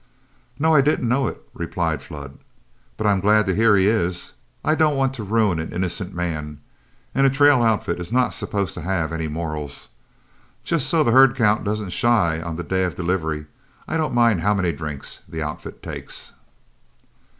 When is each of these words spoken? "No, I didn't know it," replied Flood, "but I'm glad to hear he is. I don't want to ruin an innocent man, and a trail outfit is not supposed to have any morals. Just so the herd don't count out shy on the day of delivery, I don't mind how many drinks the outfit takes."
"No, 0.57 0.73
I 0.73 0.81
didn't 0.81 1.07
know 1.07 1.27
it," 1.27 1.39
replied 1.53 2.01
Flood, 2.01 2.39
"but 2.97 3.05
I'm 3.05 3.19
glad 3.19 3.45
to 3.45 3.53
hear 3.53 3.75
he 3.75 3.85
is. 3.87 4.33
I 4.65 4.73
don't 4.73 4.97
want 4.97 5.13
to 5.13 5.23
ruin 5.23 5.59
an 5.59 5.71
innocent 5.71 6.15
man, 6.15 6.59
and 7.13 7.27
a 7.27 7.29
trail 7.29 7.61
outfit 7.61 8.01
is 8.01 8.11
not 8.11 8.33
supposed 8.33 8.73
to 8.73 8.81
have 8.81 9.13
any 9.13 9.27
morals. 9.27 9.89
Just 10.63 10.89
so 10.89 11.03
the 11.03 11.11
herd 11.11 11.37
don't 11.37 11.65
count 11.65 11.67
out 11.67 11.91
shy 11.91 12.41
on 12.41 12.55
the 12.55 12.63
day 12.63 12.83
of 12.83 12.95
delivery, 12.95 13.45
I 13.87 13.95
don't 13.95 14.15
mind 14.15 14.41
how 14.41 14.55
many 14.55 14.71
drinks 14.71 15.19
the 15.29 15.43
outfit 15.43 15.83
takes." 15.83 16.33